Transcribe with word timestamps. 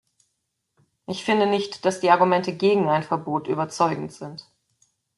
Ich 1.05 1.23
finde 1.23 1.45
nicht, 1.45 1.85
dass 1.85 1.99
die 1.99 2.09
Argumente 2.09 2.55
gegen 2.57 2.89
ein 2.89 3.03
Verbot 3.03 3.47
überzeugend 3.47 4.11
sind. 4.11 4.49